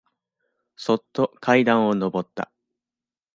[0.77, 2.51] そっと階段をのぼった。